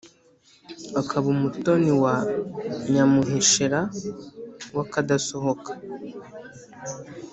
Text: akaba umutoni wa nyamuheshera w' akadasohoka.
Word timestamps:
akaba 1.01 1.25
umutoni 1.35 1.91
wa 2.03 2.15
nyamuheshera 2.93 3.81
w' 4.75 4.81
akadasohoka. 4.83 5.71